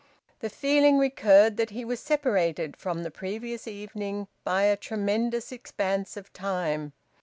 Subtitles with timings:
[0.39, 6.17] The feeling recurred that he was separated from the previous evening by a tremendous expanse
[6.17, 6.93] of time.